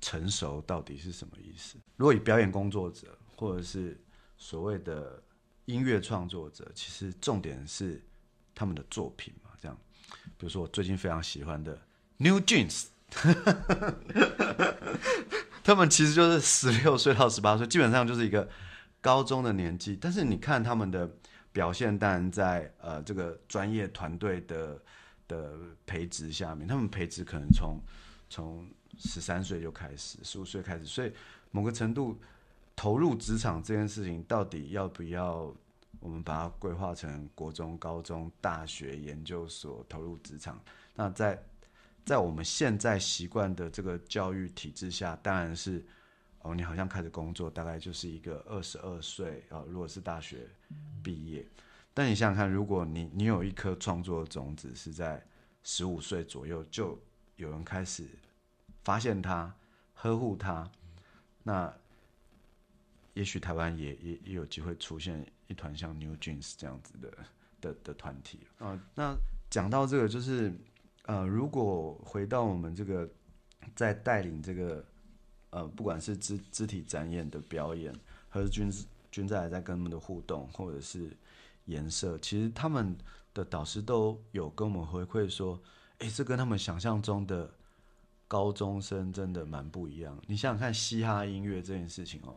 [0.01, 1.77] 成熟到底是什么意思？
[1.97, 4.01] 如果以表演工作者或者是
[4.37, 5.23] 所谓的
[5.67, 8.03] 音乐创作者，其实重点是
[8.55, 9.77] 他们的作品嘛，这样。
[10.39, 11.79] 比如说我最近非常喜欢的。
[12.21, 12.87] New Jeans，
[15.63, 18.49] 他们其实就是十六岁到十八岁，基本上就是一个
[19.01, 19.97] 高中的年纪。
[20.01, 21.09] 但是你看他们的
[21.59, 24.81] 表现，当然在呃这个专业团队的
[25.27, 27.81] 的培植下面，他们培植可能从
[28.31, 31.13] 从十三岁就开始，十五岁开始，所以
[31.51, 32.17] 某个程度
[32.77, 35.53] 投入职场这件事情，到底要不要
[35.99, 40.63] 我们把它规划成国中、高中、大学、研究所投入职场？
[40.95, 41.43] 那在
[42.05, 45.85] 在我们现在习惯的这个教育体制下，当然是
[46.49, 49.63] 哦，你好像开始工作，大概就是一个二十二岁啊。
[49.69, 50.49] 如果是大学
[51.03, 51.47] 毕业，
[51.93, 55.23] 但你想想看，如果你你有一颗创作种子是在
[55.63, 56.99] 十五岁左右，就
[57.37, 58.07] 有人开始
[58.83, 59.55] 发现它、
[59.93, 60.71] 呵护它，
[61.43, 61.71] 那
[63.13, 67.13] 也许台湾也也也有机会出现一团像 New Jeans 这样子的
[67.61, 68.81] 的的团体啊。
[68.95, 69.15] 那
[69.51, 70.53] 讲到这个，就是。
[71.05, 73.09] 呃，如果回到我们这个
[73.75, 74.85] 在带领这个
[75.51, 77.95] 呃，不管是肢肢体展演的表演，
[78.29, 78.71] 还是军
[79.11, 81.17] 军在在跟他们的互动，或者是
[81.65, 82.97] 颜色，其实他们
[83.33, 85.61] 的导师都有跟我们回馈说，
[85.99, 87.51] 哎，这跟他们想象中的
[88.27, 90.21] 高中生真的蛮不一样。
[90.27, 92.37] 你想想看，嘻哈音乐这件事情哦，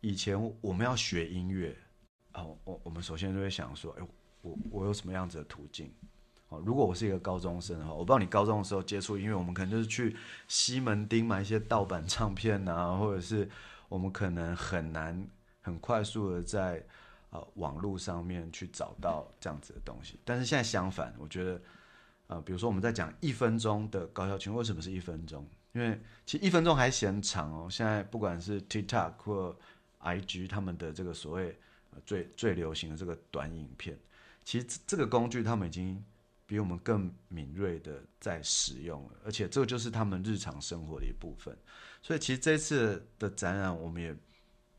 [0.00, 1.76] 以前我们要学音乐
[2.32, 4.06] 啊，我我们首先就会想说，哎，
[4.42, 5.90] 我我有什么样子的途径？
[6.64, 10.16] 如果我是一个高中生的话，我不知道你高中的时候接触音乐，我们可能就是去
[10.48, 13.48] 西门町买一些盗版唱片啊，或者是
[13.88, 15.26] 我们可能很难
[15.60, 16.84] 很快速的在
[17.30, 20.18] 呃网络上面去找到这样子的东西。
[20.24, 21.60] 但是现在相反，我觉得
[22.26, 25.46] 呃，比如说我们在讲一分钟的高校群，为什么是一分钟？
[25.72, 27.68] 因为其实一分钟还嫌长哦。
[27.70, 29.56] 现在不管是 TikTok 或
[30.00, 31.58] IG 他们的这个所谓
[32.04, 33.98] 最最流行的这个短影片，
[34.44, 36.04] 其实这个工具他们已经。
[36.46, 41.56] 比我们更敏锐的在使用，而且这个就是他们日常生活的一部分。
[42.02, 44.14] 所以其实这次的展览，我们也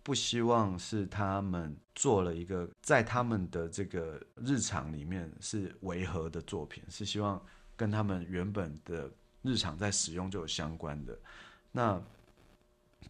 [0.04, 7.42] 不希望是他们做了一个在他们的这个日常里面是违和的作品，是希望
[7.76, 9.10] 跟他们原本的
[9.42, 11.18] 日常在使用就有相关的。
[11.72, 12.00] 那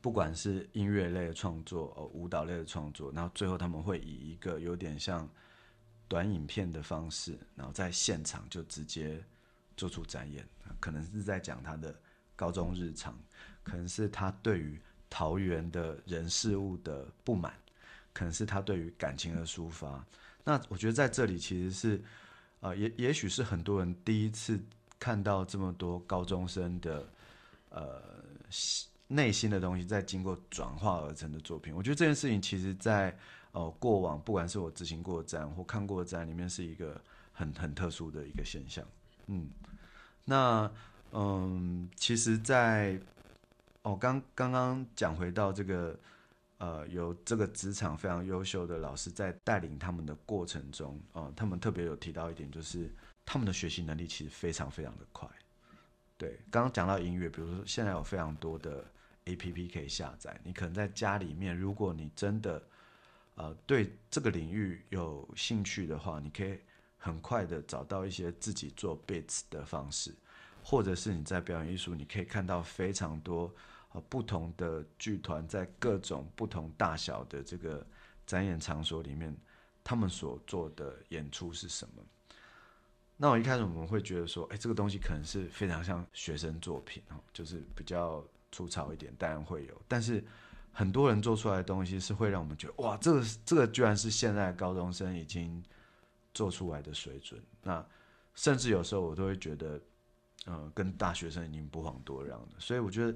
[0.01, 5.27] 不管是音乐类的创作，哦，舞蹈类的创作，然后最后他们会以一个有点像。
[6.13, 9.19] 短影片的方式，然后在现场就直接
[9.75, 10.47] 做出展演，
[10.79, 11.99] 可能是在讲他的
[12.35, 13.17] 高中日常，
[13.63, 17.51] 可能是他对于桃园的人事物的不满，
[18.13, 20.05] 可能是他对于感情的抒发。
[20.43, 22.03] 那我觉得在这里其实是，
[22.59, 24.59] 呃，也也许是很多人第一次
[24.99, 27.11] 看到这么多高中生的
[27.69, 27.99] 呃
[29.07, 31.73] 内心的东西，在经过转化而成的作品。
[31.73, 33.17] 我觉得这件事情其实，在
[33.53, 38.85] 哦，过往不管是我执行过的展或看过的展，里面是一个很很特殊的一个现象。
[39.27, 39.49] 嗯，
[40.25, 40.69] 那
[41.11, 42.99] 嗯，其实，在
[43.83, 45.97] 哦刚刚刚讲回到这个
[46.57, 52.91] 呃，有这个职场非常优秀的老师在带领他们的过程中，哦，他们特别有提到一点，就是
[53.25, 55.29] 他们的学习能力其实非常非常的快。
[56.17, 58.83] 对，刚刚讲到音乐，比如说现在有非常多的
[59.25, 62.63] A P P 可以下载，你可能在家里面，如果你真的
[63.35, 66.59] 呃，对这个领域有兴趣的话，你可以
[66.97, 70.13] 很快的找到一些自己做 bits 的方式，
[70.63, 73.53] 或者是你在表演艺术，你可以看到非常多
[73.91, 77.85] 呃不同的剧团在各种不同大小的这个
[78.25, 79.35] 展演场所里面，
[79.83, 82.03] 他们所做的演出是什么？
[83.17, 89.81] 那我一开始我们会觉得说，哎，这个东西可能是非常像学生作品哦，就是比较粗糙一点，当然会有。
[89.87, 90.23] 但是
[90.73, 95.63] 很多人做出来的东西是会让我们觉得，哇，这个这个居然是现在高中生已经
[96.33, 97.39] 做出来的水准。
[97.61, 97.85] 那
[98.33, 99.79] 甚至有时候我都会觉得，
[100.45, 102.49] 呃，跟大学生已经不遑多让了。
[102.57, 103.15] 所以我觉得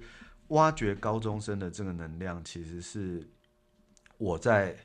[0.50, 3.28] 挖掘高中生的这个能量，其实是
[4.20, 4.78] 我在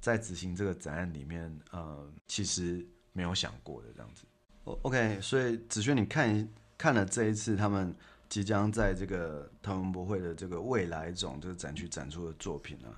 [0.00, 4.24] 在执行这个展览里面，呃，其实没有想过的这样子。
[4.64, 7.94] OK，所以子轩，你看看了这一次他们
[8.28, 12.88] 即将在这个台文博会的这个未来种这个展区展出的作品呢，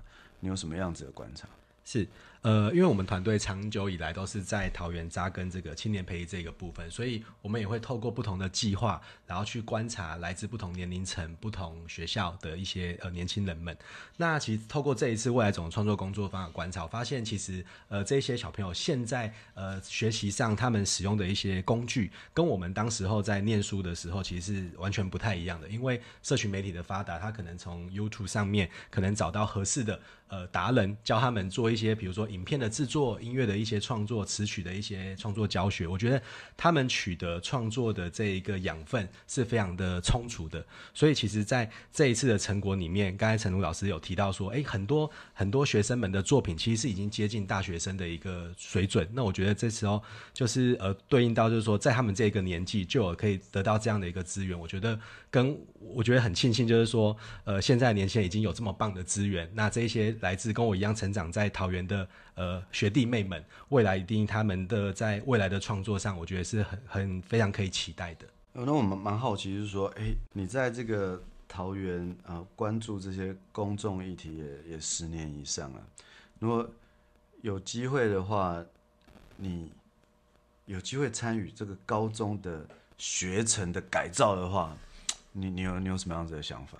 [0.40, 1.48] 你有什么样子的观察？
[1.84, 2.06] 是。
[2.42, 13.76] 呃，因为我们团队长久以来都是在桃园扎根这个青年培育这个部分，所以我们也会透过不同的计划，然后去观察来自不同年龄层、不同学校的一些呃年轻人们。
[14.16, 25.68] 那其实透过这一次未来总创作工作方法观察，发现其实呃这些小朋友现在呃学习上他们使用的一些工具，跟我们当时候在念书的时候其实是完全不太一样的。
[25.68, 32.29] 因为社群媒体的发达，他可能从 YouTube 上面可能找到合适的呃达人，教他们做一些比如说。
[32.30, 36.22] 影片的制作、音乐的一些创作、词曲的一些创作教学，我觉得
[36.56, 40.64] 他们取得创作的这一个养分是非常的充足的。
[40.94, 49.08] 所以，其实在这一次的成果里面，刚才陈如老师有提到说，诶，很多很多学生们的作品其实是已经接近大学生的一个水准。
[49.12, 54.98] 那我觉得这时候就是呃，对应到就是说，在他们这个年纪就有可以得到这样的一个资源，我觉得
[55.30, 59.50] 跟我觉得很庆幸，就是说，呃，现在年轻人已经有这么棒的资源。
[59.54, 62.08] 那这些来自跟我一样成长在桃园的。
[62.36, 68.26] 呃，学弟妹们，未来一定他们的在未来的创作上，我觉得是很很非常可以期待的。
[68.54, 75.86] 那我们蛮好奇，就是说，哎，你在这个桃园啊，关注这些公众议题也也十年以上了。
[76.38, 76.66] 如果
[77.42, 78.64] 有机会的话，
[79.36, 79.70] 你
[80.64, 82.66] 有机会参与这个高中的
[82.96, 84.74] 学程的改造的话，
[85.32, 86.78] 你你有你有什么样子的想法？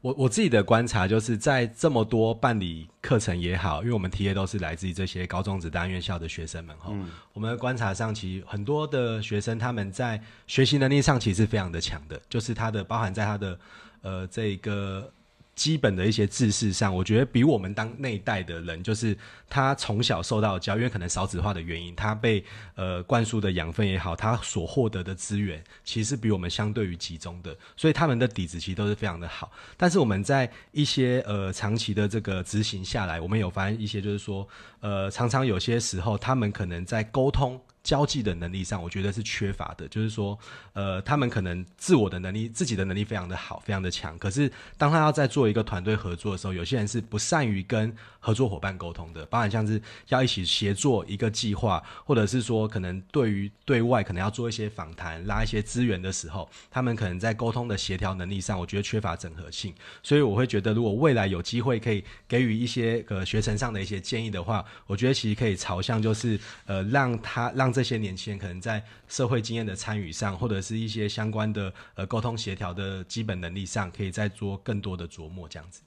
[0.00, 6.92] 我我自己的观察就是在这么多办理课程也好，因为我们 T A 都是来自于这些高中职大院校的学生们哈，
[7.32, 13.58] 我们的观察上，其实很多的学生他们在学习能力上其实非常的强的，就是他的包含在他的
[14.02, 15.12] 呃这个。
[15.54, 19.16] 基本的一些知识上，我觉得比我们当那一代的人，就是
[19.50, 22.42] 他从小受到教，因为可能少子化的原因，他被
[22.74, 29.52] 呃灌输的养分也好，他所获得的资源，其实比我们相对于集中的，所以他们的底子其实都是非常的好。
[29.76, 34.48] 但是我们在一些呃长期的这个执行下来，我们有发现一些，就是说
[34.80, 37.60] 呃常常有些时候，他们可能在沟通。
[37.82, 39.88] 交际的能力上，我觉得是缺乏的。
[39.88, 40.38] 就是说，
[40.72, 44.16] 呃，他们可能自我的能力、自己的能力非常的好，非常的强。
[44.18, 49.26] 可是，当他要在做一个团队合作的时候，有些人是不善于跟合作伙伴沟通的。
[49.26, 59.74] 包含像是要一起协作一个计划，或者是说，可能对于对外可能要做一些访谈、拉一些资源的时候，他们可能在沟通的协调能力上，我觉得缺乏整合性。
[60.04, 67.71] 所以，我会觉得，如果未来有机会可以给予一些呃学程上的一些建议的话，我觉得其实可以朝向就是呃让他让。
[67.72, 75.48] 这些年轻人可能在社会经验的参与上，或者是一些相关的呃沟通协调的基本能力上，可以再做更多的琢磨。
[75.48, 75.82] 这样子，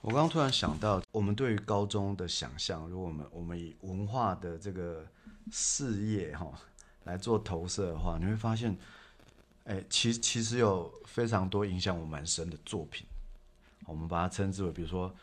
[0.00, 5.06] 我刚刚突然想到，我们对于高中的想象，如果我们我们以文化的这个
[5.50, 6.52] 事业哈
[7.04, 8.76] 来做投射的话，你会发现，
[9.64, 13.06] 哎，其其实有非常多影响我蛮深的作品。
[13.86, 15.14] 我们把它称之为，比如说，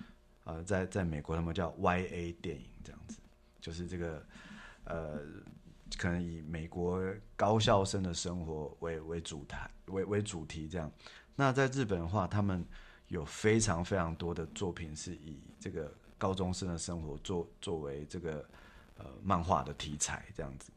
[0.44, 3.18] 呃，在在美国他们叫 Y A 电影这样子，
[3.62, 4.26] 就是这个
[4.86, 5.20] 呃。
[5.98, 7.00] 可能以美国
[7.38, 10.92] 高校生的生活为为主台为为主题这样，
[11.36, 12.66] 那在日本的话，他们
[13.08, 18.44] 有非常非常多的作品是以这个高中生的生活作作为这个
[18.98, 20.72] 呃漫画的题材这样子。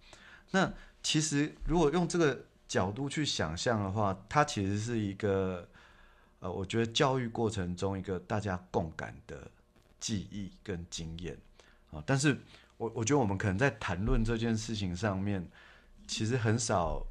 [0.50, 5.66] 那其实如果用这个角度去想象的话，它其实是一个
[6.40, 9.50] 呃，我觉得教育过程中一个大家共感的
[9.98, 11.36] 记忆跟经验
[11.90, 12.38] 啊，但是。
[12.78, 15.46] 我我觉得我们可能在谈论这件事情上面，
[16.06, 17.04] 其实很少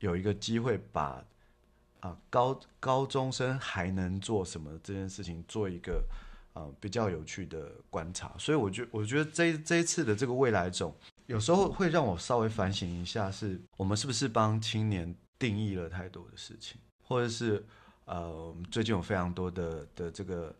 [0.00, 1.24] 有一个机会把
[2.00, 6.04] 啊高高中生还能做什么这件事情做一个
[6.52, 8.34] 啊比较有趣的观察。
[8.36, 10.92] 所以我觉我觉得这这一次的这个未来种，
[11.26, 17.64] 有时候会让我稍微反省一下，是我们是不是帮青年定义了太多的事情，或者是
[18.06, 20.52] 呃最近有非常多的的这个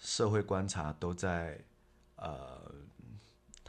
[0.00, 1.62] 社会观察都在
[2.16, 2.58] 呃。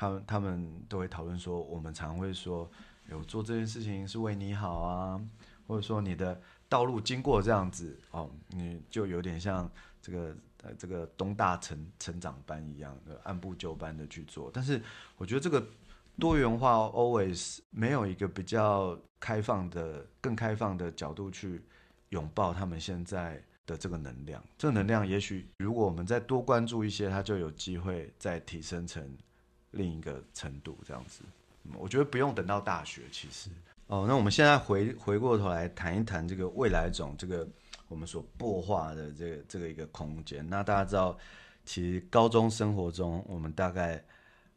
[0.01, 2.67] 他们他们都会讨论说，我们常会说，
[3.07, 5.21] 有做这件事情是为你好啊，
[5.67, 9.69] 或者说你的道路经过这样子哦，你就有点像
[10.01, 14.49] 这个呃这个东大成成长班一样的按部就班的去做。
[14.51, 14.81] 但是
[15.17, 15.63] 我觉得这个
[16.17, 21.63] 多元化 always 没有一个比较开放的、更开放的角度去
[22.09, 24.43] 拥抱他们现在的这个能量。
[24.57, 29.15] 这个能量也许如果我们再多关注一些，它就有机会再提升成
[29.71, 31.23] 另一个程度，这样子。
[31.63, 33.49] 嗯我觉得不用等到大学，其实。
[33.87, 37.47] 哦，那我们现在回回过头来谈一谈这个未来种这个
[37.87, 40.47] 我们所擘画的这个这个一个空间。
[40.49, 41.17] 那大家知道，
[41.65, 44.03] 其实高中生活中，我们大概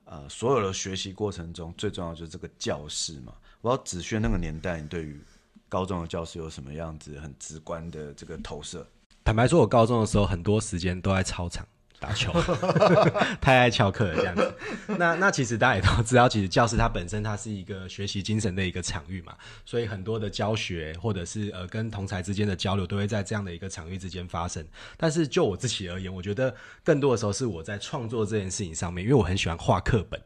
[0.05, 3.35] 呃所有的学习过程中，最重要就是这个教室嘛。
[3.61, 5.21] 我要子轩那个年代，你对于
[5.69, 8.87] 高中的教室有什么样子很直观的这个投射？
[9.25, 11.67] 坦白说，我高中的时候很多时间都在操场
[12.01, 12.33] 打球，
[13.41, 14.55] 太爱翘课了这样子。
[14.99, 19.35] 那那其实大家也都知道，其实教室它本身它是一个学习精神的一个场域嘛，
[19.65, 24.65] 所以很多的教学或者是呃跟同才之间的交流都会在这样的一个场域之间发生。
[24.97, 30.21] 但是就我自己而言，我觉得更多的时候是我在创作这件事情上面，因为我很喜欢画课本。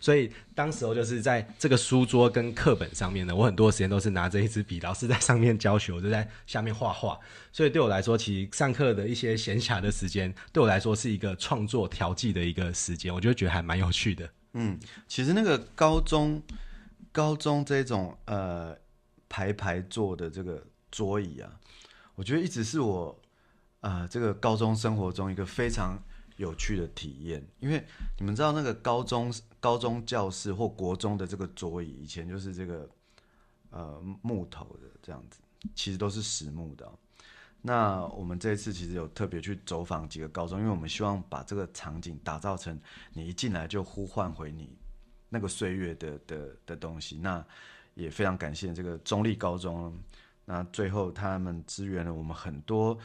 [0.00, 7.18] 所以当时候就是在这个书桌跟课本上面呢，我很多时间都是拿着一支笔，老师在上面教学，我就在下面画画。
[7.52, 14.28] 所以对我来说，其实上课的一些闲暇的时间，对我来说是一个创作调剂的一个时间，我就觉得还蛮有趣的。
[14.52, 16.42] 嗯，其实那个高中
[17.12, 18.76] 高中这种呃
[19.28, 21.50] 排排坐的这个桌椅啊，
[22.14, 23.20] 我觉得一直是我
[23.80, 26.02] 呃这个高中生活中一个非常
[26.40, 27.84] 有趣的体验，因为
[28.18, 29.30] 你们知道那个高中
[29.60, 32.88] 高中教室或国中的这个桌椅，以前就是这个
[33.68, 35.42] 呃木头的这样子，
[35.74, 36.90] 其实都是实木的、
[37.60, 42.80] 那我们这一次其实有特别去走访几个高中，因为我们希望把这个场景打造成
[43.12, 44.74] 你一进来就呼唤回你
[45.28, 47.18] 那个岁月的的的东西。
[47.18, 47.44] 那
[47.92, 49.94] 也非常感谢这个中立高中，
[50.46, 52.96] 那最后他们支援了我们很多，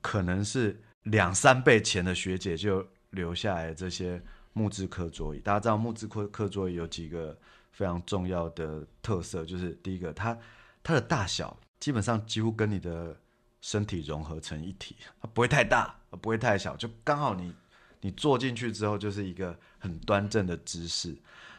[0.00, 4.20] 可能是两三倍钱的学姐就留下来这些
[4.52, 5.38] 木质课桌椅。
[5.38, 7.36] 大家知道木质课课桌椅有几个
[7.70, 10.36] 非常重要的特色，就是第一个，它
[10.82, 13.16] 它的大小基本上几乎跟你的
[13.60, 17.54] 身体融合成一体，它不会太大，不会太小，就刚好你
[18.00, 21.16] 你坐进去之后就是一个很端正的姿势。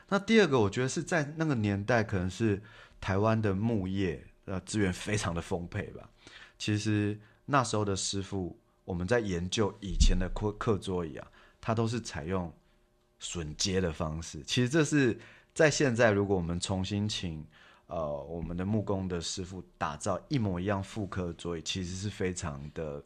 [0.10, 2.62] 那第二个，我觉得是在那个年代，可能是
[3.00, 6.10] 台湾的木业呃资源非常的丰沛吧。
[6.58, 8.58] 其实那时候的师傅，
[8.88, 11.28] 我们在研究以前的课课桌椅啊，
[11.60, 12.50] 它都是采用
[13.20, 14.42] 榫接的方式。
[14.44, 15.20] 其实这是
[15.54, 17.46] 在现在，如果我们重新请
[17.88, 23.04] 呃我们的木工的师傅打造一模一样复刻桌椅，其实是非常的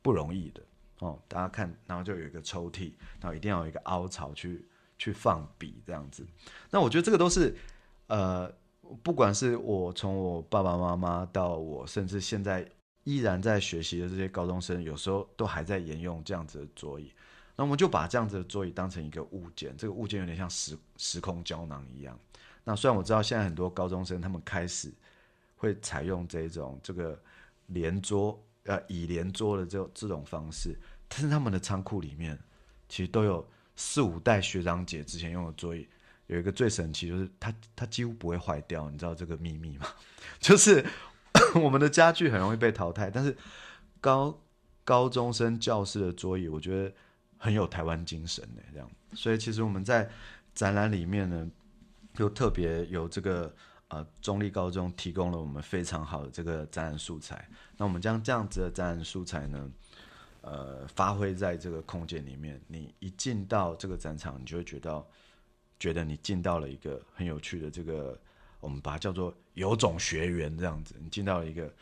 [0.00, 0.62] 不容易的
[1.00, 1.20] 哦。
[1.28, 4.66] 大家看，然后就有一个抽屉，然后一定要有一个凹槽去
[4.96, 6.26] 去放笔这样子。
[6.70, 7.54] 那我觉得这个都是
[8.06, 8.50] 呃，
[9.02, 12.66] 不管是我从我爸爸妈妈到我，甚至现在
[13.08, 17.10] 依然在学习的这些高中生，有时候都还在沿用这样子的桌椅。
[17.56, 22.18] 那我们就把这样子的桌椅当成一个物件，这个物件有点像时时空胶囊一样。
[22.64, 24.92] 那虽然我知道现在很多高中生他们开始
[25.56, 27.18] 会采用这种这个
[27.68, 30.78] 连桌呃椅连桌的这这种方式，
[31.08, 32.38] 但是他们的仓库里面
[32.90, 35.88] 其实都有四五代学长姐之前用的桌椅。
[36.26, 39.86] 有一个最神奇就是它它几乎不会坏掉，你知道这个秘密吗？
[40.38, 40.84] 就是
[41.62, 43.36] 我们的家具很容易被淘汰，但是
[44.00, 44.38] 高
[44.84, 46.92] 高中生教室的桌椅，我觉得
[47.36, 48.90] 很有台湾精神呢这样。
[49.14, 50.08] 所以其实我们在
[50.54, 51.50] 展览里面呢，
[52.14, 53.54] 就特别有这个
[53.88, 57.48] 呃中立高中提供了我们非常好的这个展览素材。
[57.76, 59.70] 那我们将这样子的展览素材呢，
[60.40, 62.60] 呃，发挥在这个空间里面。
[62.66, 65.06] 你一进到这个展场，你就会觉得
[65.78, 68.20] 觉得你进到了一个很有趣的这个，
[68.60, 70.94] 我们把它叫做有种学员这样子。
[71.00, 71.72] 你进到一个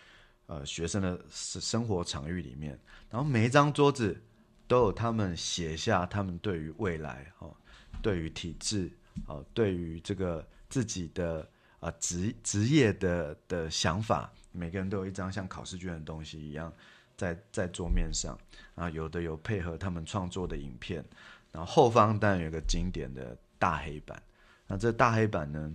[0.47, 2.79] 呃学生的生生活场域里面，
[3.11, 4.21] 然后每一张桌子
[4.67, 7.55] 都有他们写下他们对于未来哦，
[8.03, 8.91] 对于体制
[9.27, 11.49] 哦，对于这个自己的
[11.81, 14.33] 啊职职业的的想法。
[14.53, 16.73] 每个人都有一张像考试卷的东西一样
[17.15, 18.39] 在在桌面上
[18.75, 21.05] 啊，有的有配合他们创作的影片，
[21.53, 24.23] 然后后方当然有个经典的大黑板。
[24.67, 25.71] 那这大黑板呢，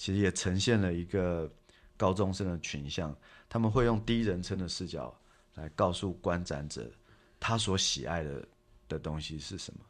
[0.00, 1.52] 其实也呈现了一个
[1.94, 3.14] 高中生的群像，
[3.50, 5.14] 他们会用第一人称的视角
[5.56, 6.90] 来告诉观展者
[7.38, 8.48] 他所喜爱的
[8.88, 9.80] 的东西是什么，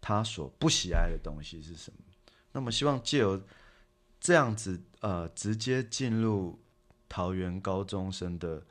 [0.00, 1.98] 他所不喜爱的东西是什么。
[2.52, 3.42] 那么希望借由
[4.20, 6.56] 这样子呃，直接进入
[7.08, 8.62] 桃园高中生的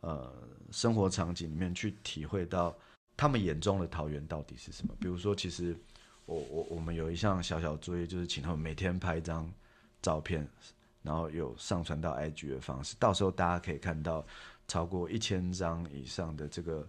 [0.00, 0.30] 呃
[0.70, 2.76] 生活场景里面去体会到
[3.16, 4.94] 他们眼中的桃园到底是什么。
[5.00, 5.74] 比如说，其实
[6.26, 9.50] 我我我们有一项小小作业，就是请他们每天拍一张
[10.04, 10.46] 照片，
[11.02, 14.22] 然后有上传到 IG 的方式，到时候大家可以看到
[14.68, 16.86] 超过一千张以上的这个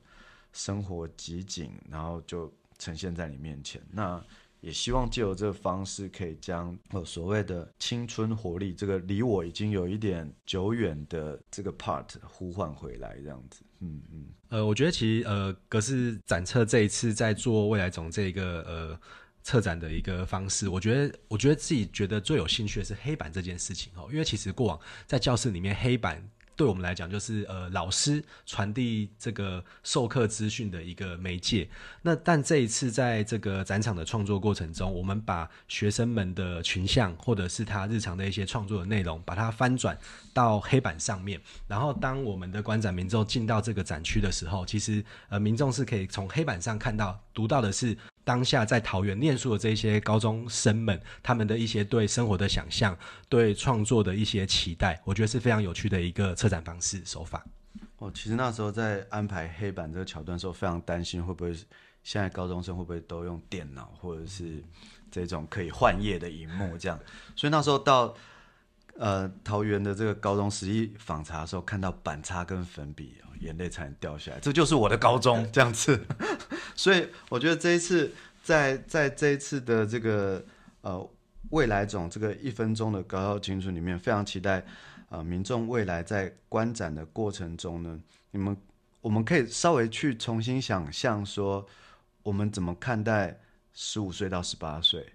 [0.51, 3.81] 生活集锦，然后就呈现在你面前。
[3.89, 4.21] 那
[4.59, 13.61] 也希望借由这个方式，可以将呃所谓的青春活力，这个离我已经有一点久远的这个 part 呼唤回来，这样子。
[13.79, 14.25] 嗯嗯。
[14.49, 18.99] 呃，我觉得其实呃，格式展测这一次在做未来总这个呃
[19.45, 24.77] 策展的一个方式，我觉得我觉得自己觉得最有兴趣的是黑板这件事情哦，因为其实过往
[25.07, 26.21] 在教室里面黑板。
[26.57, 31.67] 对我们来讲，就是呃，老师传递这个授课资讯的一个媒介。
[32.01, 39.97] 那但这一次在这个展场的创作过程中，我们把学生们的群像，或者是他日常的一些创作的内容，把它翻转
[40.33, 41.37] 到黑板上面。
[41.67, 47.97] 然后，当我们的观展民众进到这个展区的时候，其实呃，民众是可以从黑板上看到、读到的是。
[48.25, 52.97] 当下在桃园念书的这些高中生们，他们的一些对生活的想象、
[53.29, 57.45] 对创作的一些期待，我觉得是非常有趣的一个策展方式手法。
[57.99, 61.53] 哦，其实那时候在安排黑板这个桥段的时候，非常担心会不会
[62.03, 64.61] 现在高中生会不会都用电脑或者是
[65.11, 66.99] 这种可以换页的荧幕这样，
[67.35, 68.13] 所以那时候到
[68.97, 73.13] 呃桃园的这个高中实际访查的时候，看到板擦跟粉笔。
[73.41, 75.99] 眼泪才能掉下来，这就是我的高中这样子，
[76.75, 78.11] 所以我觉得这一次
[78.43, 80.45] 在在这一次的这个
[80.81, 81.09] 呃
[81.49, 84.63] 未来总这个一分钟的高校青春里面，非常期待
[85.09, 87.99] 呃民众未来在观展的过程中呢，
[88.31, 88.55] 你们
[89.01, 91.65] 我们可以稍微去重新想象说，
[92.21, 93.39] 我们怎么看待
[93.73, 95.05] 十五岁到十八岁？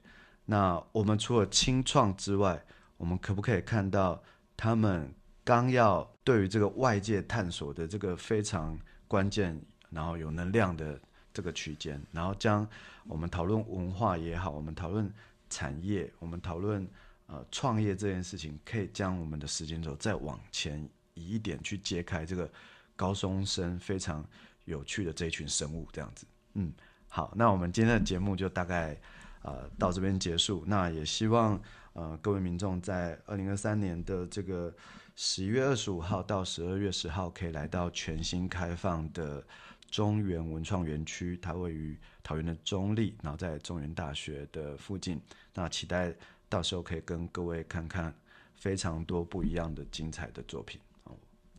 [0.46, 2.64] 那我们除了清创之外，
[2.96, 4.22] 我们可不可以看到
[4.56, 5.14] 他们？
[5.42, 11.00] 刚要对于这个外界探索的这个非常关键，然后有能量的
[11.32, 12.66] 这个区间，然后将
[13.06, 15.12] 我们讨论文化也好，我们讨论
[15.48, 16.86] 产业，我们讨论
[17.26, 22.50] 呃创业这件事情，可以将我们的时间轴再往前移一点，去揭开这个
[22.96, 24.24] 高中生非常
[24.64, 26.26] 有趣的这一群生物，这样子。
[26.54, 26.72] 嗯，
[27.08, 28.96] 好，那我们今天的节目就大概
[29.42, 30.64] 呃到这边结束。
[30.66, 31.60] 那也希望
[31.92, 34.74] 呃各位民众在二零二三年的这个。
[35.16, 39.44] 十一月二十五号到十二月十号，可以来到全新开放的
[39.90, 45.20] 中原文创园区，它位于桃园的中立，然后在中原大学的附近。
[45.52, 46.14] 那期待
[46.48, 48.14] 到时候可以跟各位看看
[48.54, 50.80] 非常多不一样的精彩的作品。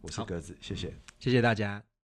[0.01, 1.90] 我是鸽子，谢谢，谢谢大家。